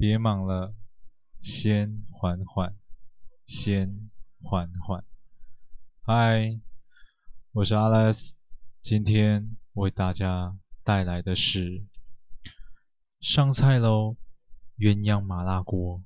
[0.00, 0.76] 别忙了，
[1.40, 2.76] 先缓缓，
[3.46, 4.08] 先
[4.40, 5.04] 缓缓。
[6.02, 6.60] 嗨，
[7.50, 8.30] 我是 Alex，
[8.80, 11.84] 今天为大家带来的是
[13.18, 14.16] 上菜喽，
[14.76, 16.04] 鸳鸯麻辣锅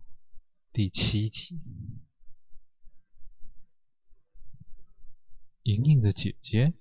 [0.73, 1.61] 第七集。
[5.65, 6.73] 莹莹的姐姐，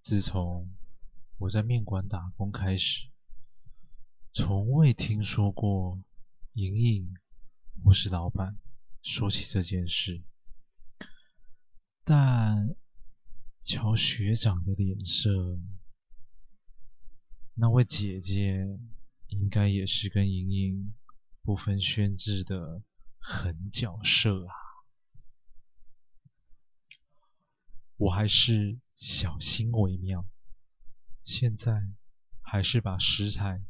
[0.00, 0.70] 自从
[1.38, 3.09] 我在面馆打工开始，
[4.32, 6.00] 从未听说过
[6.52, 7.14] 莹莹
[7.84, 8.56] 或是老板
[9.02, 10.22] 说起这件事。
[12.04, 12.76] 但
[13.60, 15.58] 瞧学长的脸色，
[17.54, 18.78] 那位姐姐
[19.28, 20.94] 应该也是跟莹莹
[21.42, 22.82] 不分轩輊的
[23.18, 24.54] 狠角色啊。
[27.96, 30.26] 我还是小心为妙，
[31.22, 31.82] 现在
[32.40, 33.62] 还是把食材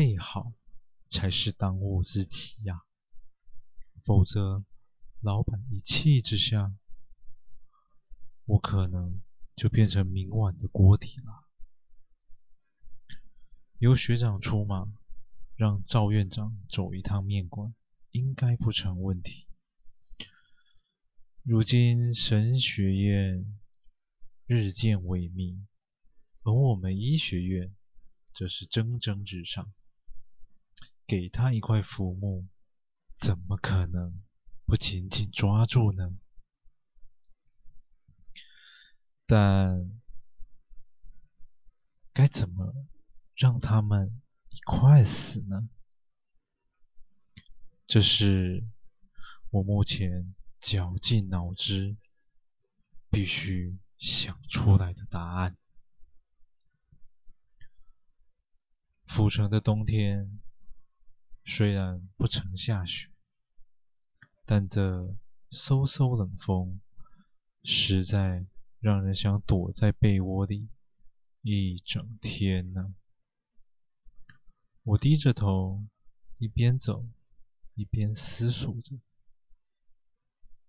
[0.00, 0.54] 备好
[1.10, 2.80] 才是当务之急呀，
[4.02, 4.64] 否则
[5.20, 6.74] 老板一气之下，
[8.46, 9.20] 我可能
[9.56, 11.44] 就变成明晚的锅底了。
[13.76, 14.90] 由学长出马，
[15.54, 17.74] 让赵院长走一趟面馆，
[18.10, 19.46] 应该不成问题。
[21.42, 23.60] 如今神学院。
[24.46, 25.64] 日渐萎靡，
[26.42, 27.72] 而我们医学院
[28.32, 29.72] 则是蒸蒸日上。
[31.10, 32.46] 给他一块浮木，
[33.18, 34.22] 怎么可能
[34.64, 36.16] 不紧紧抓住呢？
[39.26, 40.00] 但
[42.12, 42.72] 该怎么
[43.34, 45.68] 让他们一块死呢？
[47.88, 48.68] 这是
[49.50, 51.96] 我目前绞尽脑汁，
[53.10, 53.80] 必须。
[54.00, 55.58] 想出来的答案。
[59.06, 60.40] 府城的冬天
[61.52, 63.10] 虽然不曾下雪，
[64.46, 65.02] 但这
[65.50, 66.80] 嗖嗖冷风
[67.64, 68.46] 实在
[68.78, 70.68] 让人想躲在被窝里
[71.42, 72.94] 一整天呢。
[74.84, 75.84] 我低着头，
[76.38, 77.04] 一边走
[77.74, 79.00] 一边思索着。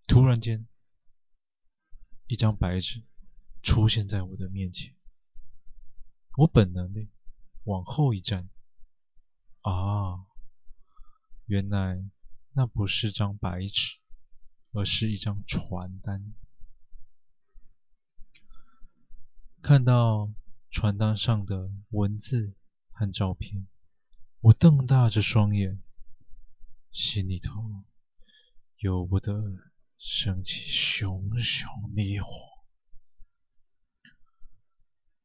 [0.08, 0.68] 突然间，
[2.26, 3.04] 一张白纸。
[3.62, 4.96] 出现在我的面前，
[6.38, 7.08] 我本能的
[7.66, 8.50] 往后一站。
[9.62, 10.26] 啊，
[11.52, 12.02] 原来
[12.54, 13.98] 那不是张白纸，
[14.72, 16.34] 而是一张传单。
[19.62, 20.32] 看到
[20.70, 22.56] 传单上的文字
[22.92, 23.68] 和照片，
[24.40, 25.82] 我瞪大着双眼，
[26.94, 27.84] 心里头
[28.78, 29.44] 由不得
[29.98, 32.30] 升起熊熊烈火。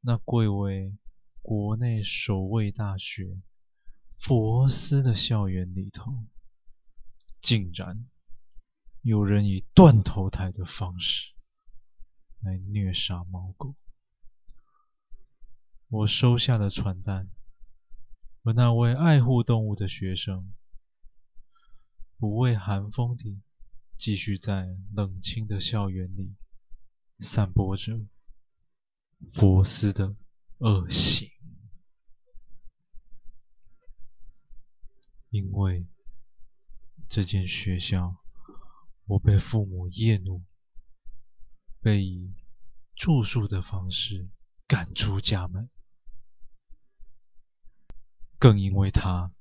[0.00, 0.92] 那贵为
[1.40, 3.40] 国内首位大学
[4.18, 6.24] 佛斯的校园里头，
[7.40, 8.08] 竟然
[9.02, 11.32] 有人以断头台的方式
[12.40, 13.74] 来虐杀猫狗。
[15.88, 17.28] 我收下了传单，
[18.42, 20.52] 而那位爱护动物的学生，
[22.18, 23.40] 不畏寒风地
[23.96, 26.34] 继续在冷清的校园里
[27.20, 28.00] 散播着。
[29.32, 30.16] 佛斯的
[30.58, 31.30] 恶行，
[35.30, 35.86] 因为
[37.08, 38.16] 这间学校，
[39.04, 40.42] 我被父母厌恶，
[41.80, 42.34] 被以
[42.94, 44.28] 住宿的方式
[44.66, 45.68] 赶出家门，
[48.38, 49.32] 更因为他，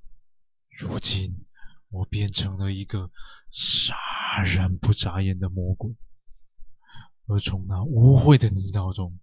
[0.70, 1.46] 如今
[1.90, 3.12] 我变成了一个
[3.52, 5.96] 杀人不眨眼的魔鬼，
[7.28, 9.20] 而从那污秽的泥道中。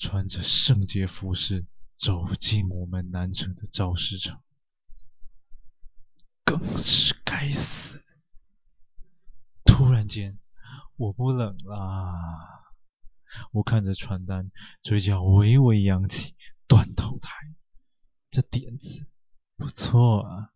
[0.00, 1.66] 穿着圣洁服饰
[1.96, 4.40] 走进我们南城的赵氏城，
[6.48, 8.02] 更是该死！
[9.66, 10.38] 突然间，
[10.96, 12.14] 我不冷了。
[13.52, 14.50] 我看着传单，
[14.82, 16.34] 嘴角微微扬起。
[16.66, 17.30] 断头台，
[18.30, 19.06] 这点子
[19.56, 20.52] 不错啊！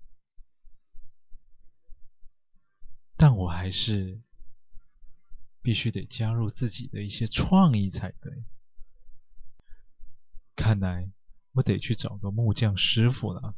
[3.17, 4.21] 但我还是
[5.63, 8.45] 必须得加入自己的一些创意才对。
[10.55, 11.11] 看来
[11.53, 13.55] 我得去找个木匠师傅了。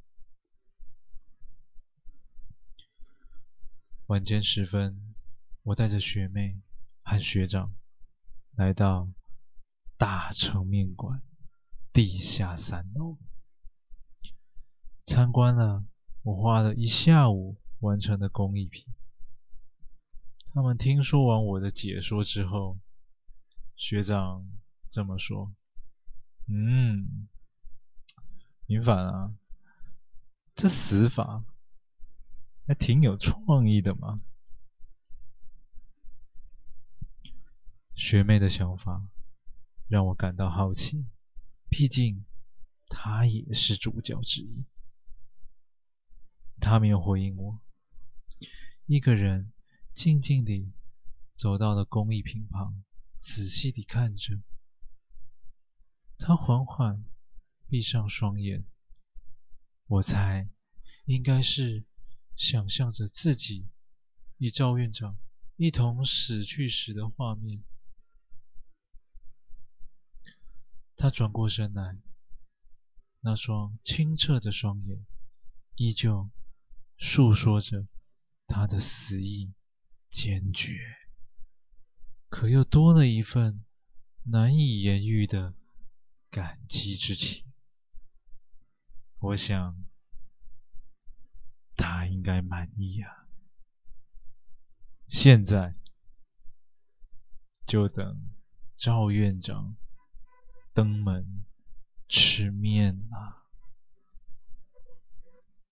[4.08, 5.14] 晚间时分，
[5.62, 6.60] 我带着学妹
[7.02, 7.74] 和学长
[8.54, 9.08] 来到
[9.96, 11.22] 大成面馆
[11.90, 13.16] 地下三楼，
[15.06, 15.86] 参观了
[16.22, 18.84] 我花了一下午完成的工艺品。
[20.52, 22.78] 他们听说完我的解说之后，
[23.74, 24.46] 学长
[24.90, 25.50] 这么说。
[26.46, 27.26] 嗯，
[28.66, 29.34] 明凡啊，
[30.54, 31.42] 这死法
[32.66, 34.22] 还挺有创意的嘛。
[37.94, 39.06] 学妹的想法
[39.88, 41.06] 让我感到好奇，
[41.68, 42.24] 毕竟
[42.88, 44.64] 她也是主角之一。
[46.60, 47.60] 她没有回应我，
[48.86, 49.52] 一个人
[49.92, 50.72] 静静地
[51.36, 52.82] 走到了工艺品旁，
[53.20, 54.40] 仔细地看着。
[56.18, 57.04] 她缓缓
[57.68, 58.64] 闭上双眼，
[59.86, 60.48] 我猜
[61.04, 61.84] 应该是
[62.36, 63.68] 想象着自己
[64.38, 65.18] 与赵院长
[65.56, 67.62] 一同死去时的画面。
[70.96, 71.98] 他转过身来，
[73.20, 75.04] 那双清澈的双眼
[75.74, 76.30] 依旧
[76.98, 77.86] 诉说着
[78.46, 79.52] 他的死意
[80.10, 80.78] 坚决，
[82.28, 83.64] 可又多了一份
[84.22, 85.54] 难以言喻的
[86.30, 87.44] 感激之情。
[89.18, 89.84] 我想，
[92.14, 93.26] 应该满意啊。
[95.08, 95.74] 现在
[97.66, 98.30] 就等
[98.76, 99.74] 赵院长
[100.72, 101.44] 登门
[102.08, 103.43] 吃面啊